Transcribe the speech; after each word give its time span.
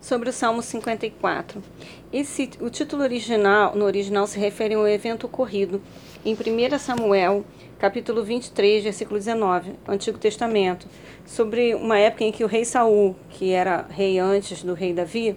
sobre 0.00 0.30
o 0.30 0.32
Salmo 0.32 0.62
54. 0.62 1.62
Esse, 2.12 2.50
o 2.60 2.70
título 2.70 3.02
original, 3.02 3.76
no 3.76 3.84
original 3.84 4.26
se 4.26 4.38
refere 4.38 4.74
a 4.74 4.78
um 4.78 4.88
evento 4.88 5.26
ocorrido 5.26 5.80
em 6.24 6.34
1 6.34 6.78
Samuel, 6.78 7.44
capítulo 7.78 8.24
23, 8.24 8.84
versículo 8.84 9.18
19, 9.18 9.74
Antigo 9.86 10.18
Testamento, 10.18 10.86
sobre 11.26 11.74
uma 11.74 11.98
época 11.98 12.24
em 12.24 12.32
que 12.32 12.42
o 12.42 12.46
rei 12.46 12.64
Saul, 12.64 13.14
que 13.28 13.52
era 13.52 13.86
rei 13.90 14.18
antes 14.18 14.62
do 14.62 14.74
rei 14.74 14.92
Davi, 14.92 15.36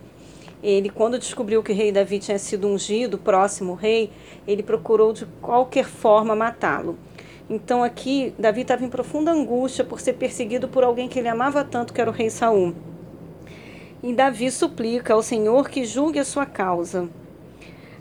ele 0.63 0.89
quando 0.89 1.19
descobriu 1.19 1.61
que 1.61 1.73
o 1.73 1.75
rei 1.75 1.91
Davi 1.91 2.19
tinha 2.19 2.39
sido 2.39 2.67
ungido, 2.67 3.17
próximo 3.17 3.73
rei, 3.73 4.11
ele 4.47 4.63
procurou 4.63 5.11
de 5.11 5.25
qualquer 5.41 5.85
forma 5.85 6.35
matá-lo. 6.35 6.97
Então 7.49 7.83
aqui 7.83 8.33
Davi 8.39 8.61
estava 8.61 8.85
em 8.85 8.89
profunda 8.89 9.31
angústia 9.31 9.83
por 9.83 9.99
ser 9.99 10.13
perseguido 10.13 10.69
por 10.69 10.85
alguém 10.85 11.09
que 11.09 11.19
ele 11.19 11.27
amava 11.27 11.65
tanto, 11.65 11.93
que 11.93 11.99
era 11.99 12.09
o 12.09 12.13
rei 12.13 12.29
Saul. 12.29 12.73
E 14.03 14.11
Davi 14.11 14.51
suplica 14.51 15.13
ao 15.13 15.23
Senhor 15.23 15.69
que 15.69 15.85
julgue 15.85 16.19
a 16.19 16.25
sua 16.25 16.45
causa. 16.45 17.07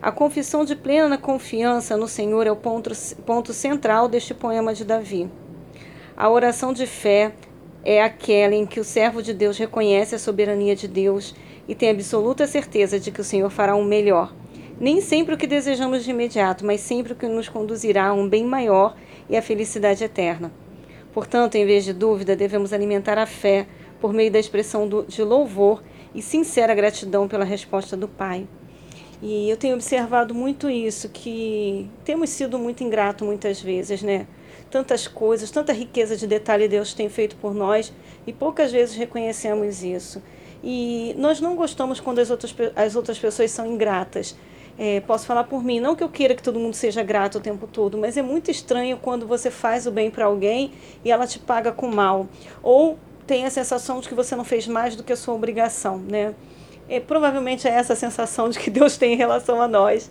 A 0.02 0.10
confissão 0.10 0.64
de 0.64 0.74
plena 0.74 1.16
confiança 1.16 1.96
no 1.96 2.08
Senhor 2.08 2.44
é 2.44 2.50
o 2.50 2.56
ponto, 2.56 2.90
ponto 3.24 3.52
central 3.52 4.08
deste 4.08 4.34
poema 4.34 4.74
de 4.74 4.84
Davi. 4.84 5.30
A 6.16 6.28
oração 6.28 6.72
de 6.72 6.88
fé 6.88 7.32
é 7.84 8.02
aquela 8.02 8.52
em 8.52 8.66
que 8.66 8.80
o 8.80 8.84
servo 8.84 9.22
de 9.22 9.32
Deus 9.32 9.56
reconhece 9.56 10.16
a 10.16 10.18
soberania 10.18 10.74
de 10.74 10.88
Deus 10.88 11.36
e 11.68 11.74
tem 11.76 11.90
absoluta 11.90 12.48
certeza 12.48 12.98
de 12.98 13.12
que 13.12 13.20
o 13.20 13.24
Senhor 13.24 13.48
fará 13.48 13.76
um 13.76 13.84
melhor. 13.84 14.34
Nem 14.80 15.00
sempre 15.00 15.36
o 15.36 15.38
que 15.38 15.46
desejamos 15.46 16.02
de 16.02 16.10
imediato, 16.10 16.66
mas 16.66 16.80
sempre 16.80 17.12
o 17.12 17.16
que 17.16 17.28
nos 17.28 17.48
conduzirá 17.48 18.08
a 18.08 18.12
um 18.12 18.28
bem 18.28 18.44
maior 18.44 18.96
e 19.30 19.36
a 19.36 19.42
felicidade 19.42 20.02
eterna. 20.02 20.50
Portanto, 21.12 21.54
em 21.54 21.64
vez 21.64 21.84
de 21.84 21.92
dúvida, 21.92 22.34
devemos 22.34 22.72
alimentar 22.72 23.18
a 23.18 23.26
fé 23.26 23.68
por 24.00 24.12
meio 24.12 24.32
da 24.32 24.40
expressão 24.40 24.88
do, 24.88 25.04
de 25.04 25.22
louvor 25.22 25.80
e 26.14 26.20
sincera 26.20 26.74
gratidão 26.74 27.28
pela 27.28 27.44
resposta 27.44 27.96
do 27.96 28.08
Pai. 28.08 28.46
E 29.22 29.48
eu 29.48 29.56
tenho 29.56 29.74
observado 29.74 30.34
muito 30.34 30.68
isso, 30.68 31.08
que 31.08 31.88
temos 32.04 32.30
sido 32.30 32.58
muito 32.58 32.82
ingrato 32.82 33.24
muitas 33.24 33.60
vezes, 33.60 34.02
né? 34.02 34.26
Tantas 34.68 35.06
coisas, 35.06 35.50
tanta 35.50 35.72
riqueza 35.72 36.16
de 36.16 36.26
detalhe 36.26 36.66
Deus 36.66 36.92
tem 36.92 37.08
feito 37.08 37.36
por 37.36 37.54
nós 37.54 37.92
e 38.26 38.32
poucas 38.32 38.72
vezes 38.72 38.96
reconhecemos 38.96 39.84
isso. 39.84 40.20
E 40.62 41.14
nós 41.18 41.40
não 41.40 41.54
gostamos 41.54 42.00
quando 42.00 42.18
as 42.18 42.30
outras, 42.30 42.54
as 42.74 42.96
outras 42.96 43.18
pessoas 43.18 43.50
são 43.50 43.66
ingratas. 43.66 44.36
É, 44.78 45.00
posso 45.00 45.26
falar 45.26 45.44
por 45.44 45.62
mim, 45.62 45.78
não 45.78 45.94
que 45.94 46.02
eu 46.02 46.08
queira 46.08 46.34
que 46.34 46.42
todo 46.42 46.58
mundo 46.58 46.74
seja 46.74 47.02
grato 47.02 47.38
o 47.38 47.40
tempo 47.40 47.66
todo, 47.66 47.98
mas 47.98 48.16
é 48.16 48.22
muito 48.22 48.50
estranho 48.50 48.96
quando 48.96 49.26
você 49.26 49.50
faz 49.50 49.86
o 49.86 49.90
bem 49.90 50.10
para 50.10 50.24
alguém 50.24 50.72
e 51.04 51.10
ela 51.12 51.26
te 51.26 51.38
paga 51.38 51.70
com 51.70 51.86
mal. 51.88 52.26
Ou 52.62 52.98
tem 53.32 53.46
a 53.46 53.50
sensação 53.50 53.98
de 53.98 54.10
que 54.10 54.14
você 54.14 54.36
não 54.36 54.44
fez 54.44 54.68
mais 54.68 54.94
do 54.94 55.02
que 55.02 55.10
a 55.10 55.16
sua 55.16 55.32
obrigação, 55.32 55.96
né? 55.96 56.34
É, 56.86 57.00
provavelmente 57.00 57.66
é 57.66 57.70
essa 57.70 57.94
a 57.94 57.96
sensação 57.96 58.50
de 58.50 58.58
que 58.58 58.68
Deus 58.68 58.98
tem 58.98 59.14
em 59.14 59.16
relação 59.16 59.62
a 59.62 59.66
nós. 59.66 60.10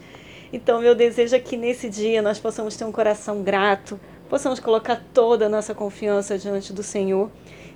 Então, 0.52 0.82
meu 0.82 0.96
desejo 0.96 1.36
é 1.36 1.40
que 1.40 1.56
nesse 1.56 1.88
dia 1.88 2.20
nós 2.20 2.40
possamos 2.40 2.76
ter 2.76 2.84
um 2.84 2.92
coração 2.92 3.44
grato, 3.44 4.00
possamos 4.28 4.60
colocar 4.60 5.04
toda 5.14 5.46
a 5.46 5.50
nossa 5.50 5.76
confiança 5.76 6.36
diante 6.36 6.74
do 6.74 6.82
Senhor, 6.82 7.30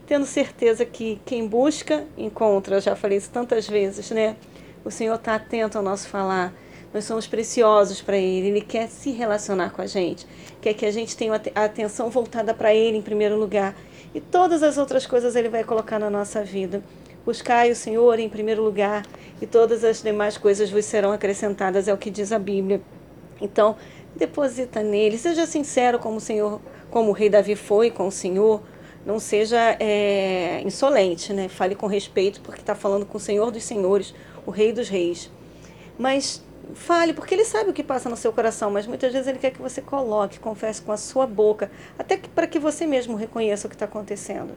tendo 0.08 0.26
certeza 0.26 0.84
que 0.84 1.22
quem 1.24 1.48
busca, 1.48 2.08
encontra. 2.18 2.78
Eu 2.78 2.82
já 2.82 2.96
falei 2.96 3.20
isso 3.20 3.30
tantas 3.30 3.70
vezes, 3.70 4.10
né? 4.10 4.38
O 4.84 4.90
Senhor 4.90 5.14
está 5.14 5.36
atento 5.36 5.78
ao 5.78 5.84
nosso 5.84 6.08
falar. 6.08 6.52
Nós 6.96 7.04
somos 7.04 7.28
preciosos 7.28 8.02
para 8.02 8.16
Ele. 8.16 8.48
Ele 8.48 8.62
quer 8.62 8.88
se 8.88 9.12
relacionar 9.12 9.72
com 9.72 9.82
a 9.82 9.86
gente. 9.86 10.26
Quer 10.62 10.74
que 10.74 10.86
a 10.86 10.92
gente 10.92 11.18
tenha 11.18 11.34
a 11.54 11.66
atenção 11.66 12.10
voltada 12.10 12.54
para 12.54 12.74
Ele 12.74 12.98
em 12.98 13.02
primeiro 13.02 13.38
lugar 13.38 13.76
e 14.14 14.22
todas 14.22 14.64
as 14.64 14.78
outras 14.78 15.06
coisas 15.06 15.36
Ele 15.36 15.50
vai 15.50 15.62
colocar 15.66 16.00
na 16.00 16.10
nossa 16.10 16.42
vida. 16.42 16.82
Buscai 17.26 17.70
o 17.70 17.76
Senhor 17.76 18.18
em 18.18 18.30
primeiro 18.30 18.64
lugar, 18.64 19.06
e 19.42 19.46
todas 19.46 19.84
as 19.84 20.02
demais 20.02 20.38
coisas 20.38 20.70
vos 20.70 20.86
serão 20.86 21.12
acrescentadas, 21.12 21.90
é 21.90 21.94
o 21.94 21.98
que 21.98 22.10
diz 22.10 22.32
a 22.32 22.40
Bíblia. 22.40 22.80
Então, 23.42 23.76
deposita 24.16 24.82
nele, 24.82 25.18
seja 25.18 25.46
sincero 25.46 26.00
como 26.00 26.18
o 26.18 26.22
Senhor, 26.22 26.62
como 26.90 27.10
o 27.10 27.14
rei 27.14 27.30
Davi 27.30 27.58
foi 27.58 27.92
com 27.92 28.08
o 28.08 28.12
Senhor, 28.12 28.62
não 29.06 29.20
seja 29.20 29.76
é, 29.80 30.62
insolente, 30.64 31.34
né? 31.34 31.50
Fale 31.50 31.76
com 31.76 31.88
respeito, 31.88 32.40
porque 32.40 32.62
está 32.62 32.76
falando 32.76 33.06
com 33.06 33.18
o 33.18 33.22
Senhor 33.22 33.52
dos 33.52 33.64
Senhores, 33.64 34.14
o 34.46 34.52
Rei 34.52 34.72
dos 34.72 34.88
Reis. 34.88 35.30
Mas 35.98 36.46
fale, 36.74 37.14
porque 37.14 37.36
ele 37.36 37.46
sabe 37.46 37.70
o 37.70 37.74
que 37.74 37.84
passa 37.84 38.10
no 38.10 38.18
seu 38.18 38.34
coração, 38.34 38.72
mas 38.72 38.88
muitas 38.88 39.12
vezes 39.12 39.28
ele 39.28 39.40
quer 39.40 39.52
que 39.52 39.62
você 39.62 39.82
coloque, 39.82 40.40
confesse 40.40 40.82
com 40.82 40.92
a 40.92 40.98
sua 40.98 41.28
boca, 41.28 41.72
até 41.98 42.18
para 42.18 42.48
que 42.48 42.60
você 42.60 42.86
mesmo 42.86 43.16
reconheça 43.16 43.68
o 43.68 43.70
que 43.70 43.76
está 43.76 43.86
acontecendo. 43.86 44.54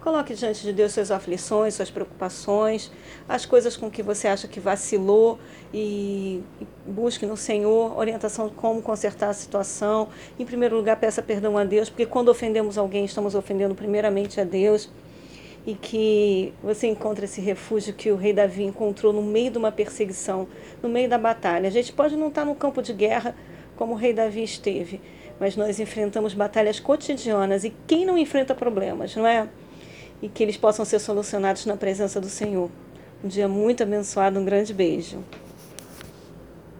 Coloque 0.00 0.34
diante 0.34 0.62
de 0.62 0.72
Deus 0.72 0.92
suas 0.92 1.10
aflições, 1.10 1.74
suas 1.74 1.90
preocupações, 1.90 2.90
as 3.28 3.44
coisas 3.44 3.76
com 3.76 3.90
que 3.90 4.02
você 4.02 4.28
acha 4.28 4.48
que 4.48 4.58
vacilou 4.58 5.38
e 5.74 6.42
busque 6.86 7.26
no 7.26 7.36
Senhor 7.36 7.98
orientação 7.98 8.48
de 8.48 8.54
como 8.54 8.80
consertar 8.80 9.28
a 9.28 9.34
situação. 9.34 10.08
Em 10.38 10.46
primeiro 10.46 10.74
lugar, 10.74 10.96
peça 10.96 11.20
perdão 11.20 11.58
a 11.58 11.64
Deus, 11.64 11.90
porque 11.90 12.06
quando 12.06 12.30
ofendemos 12.30 12.78
alguém, 12.78 13.04
estamos 13.04 13.34
ofendendo 13.34 13.74
primeiramente 13.74 14.40
a 14.40 14.44
Deus 14.44 14.88
e 15.66 15.74
que 15.74 16.52
você 16.62 16.86
encontre 16.86 17.24
esse 17.24 17.40
refúgio 17.40 17.92
que 17.92 18.10
o 18.10 18.16
rei 18.16 18.32
Davi 18.32 18.64
encontrou 18.64 19.12
no 19.12 19.22
meio 19.22 19.50
de 19.50 19.58
uma 19.58 19.70
perseguição, 19.70 20.48
no 20.82 20.88
meio 20.88 21.08
da 21.08 21.18
batalha. 21.18 21.68
A 21.68 21.70
gente 21.70 21.92
pode 21.92 22.16
não 22.16 22.28
estar 22.28 22.44
no 22.44 22.54
campo 22.54 22.82
de 22.82 22.92
guerra 22.92 23.34
como 23.76 23.92
o 23.92 23.96
rei 23.96 24.12
Davi 24.12 24.42
esteve, 24.42 25.00
mas 25.38 25.56
nós 25.56 25.78
enfrentamos 25.78 26.34
batalhas 26.34 26.80
cotidianas 26.80 27.64
e 27.64 27.72
quem 27.86 28.04
não 28.04 28.16
enfrenta 28.16 28.54
problemas, 28.54 29.14
não 29.16 29.26
é? 29.26 29.48
E 30.22 30.28
que 30.28 30.42
eles 30.42 30.56
possam 30.56 30.84
ser 30.84 30.98
solucionados 30.98 31.64
na 31.66 31.76
presença 31.76 32.20
do 32.20 32.28
Senhor. 32.28 32.70
Um 33.22 33.28
dia 33.28 33.48
muito 33.48 33.82
abençoado, 33.82 34.38
um 34.38 34.44
grande 34.44 34.72
beijo. 34.72 35.18